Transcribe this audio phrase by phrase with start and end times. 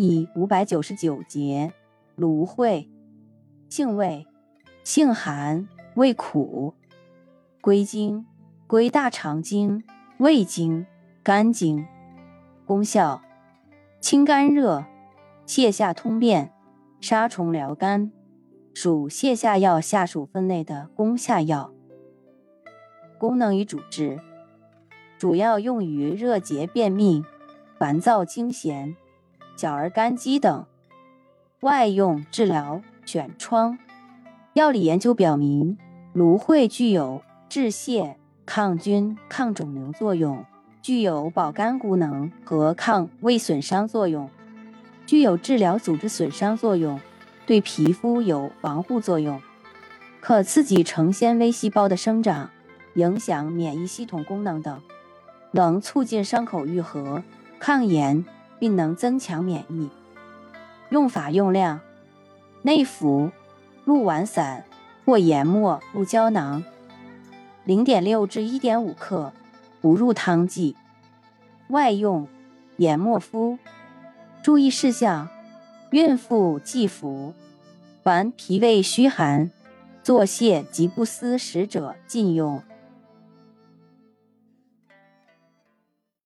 [0.00, 1.72] 以五百九十九节，
[2.14, 2.88] 芦荟，
[3.68, 4.28] 性味，
[4.84, 6.74] 性寒，味苦，
[7.60, 8.24] 归经，
[8.68, 9.82] 归大肠经、
[10.18, 10.86] 胃经、
[11.24, 11.84] 肝经。
[12.64, 13.20] 功效，
[14.00, 14.84] 清肝热，
[15.44, 16.52] 泻下通便，
[17.00, 18.12] 杀虫疗肝，
[18.72, 21.72] 属泻下药下属分类的攻下药。
[23.18, 24.20] 功能与主治，
[25.18, 27.24] 主要用于热结便秘、
[27.76, 28.94] 烦躁惊痫、
[29.58, 30.66] 小儿干积等，
[31.62, 33.76] 外用治疗癣疮。
[34.52, 35.76] 药理研究表明，
[36.12, 38.14] 芦荟具有治泻、
[38.46, 40.44] 抗菌、抗肿瘤作用，
[40.80, 44.30] 具有保肝功能和抗胃损伤作用，
[45.06, 47.00] 具有治疗组织损伤作用，
[47.44, 49.42] 对皮肤有防护作用，
[50.20, 52.50] 可刺激成纤维细胞的生长。
[52.94, 54.80] 影响免疫系统功能等，
[55.50, 57.24] 能促进伤口愈合、
[57.58, 58.24] 抗炎，
[58.58, 59.88] 并能增强免疫。
[60.90, 61.80] 用法用量：
[62.62, 63.30] 内服，
[63.84, 64.64] 入丸散
[65.04, 66.64] 或研末入胶囊，
[67.64, 69.32] 零点六至一点五克，
[69.80, 70.76] 不入汤剂。
[71.68, 72.26] 外用，
[72.76, 73.58] 研末敷。
[74.42, 75.28] 注意事项：
[75.90, 77.34] 孕妇忌服，
[78.02, 79.50] 凡脾胃虚寒、
[80.02, 82.62] 作泻及不思食者禁用。